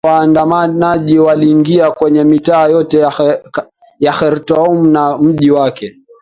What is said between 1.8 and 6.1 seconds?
kwenye mitaa yote ya Khartoum na mji wake